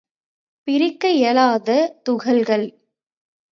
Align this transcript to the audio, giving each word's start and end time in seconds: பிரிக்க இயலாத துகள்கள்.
பிரிக்க 0.67 1.11
இயலாத 1.11 1.69
துகள்கள். 2.03 2.67